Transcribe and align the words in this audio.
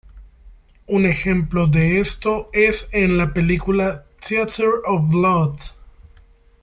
Un 0.87 1.05
ejemplo 1.05 1.67
de 1.67 1.99
esto 1.99 2.49
es 2.53 2.89
en 2.91 3.19
la 3.19 3.35
película 3.35 4.05
"Theatre 4.27 4.65
of 4.87 5.07
Blood". 5.11 5.59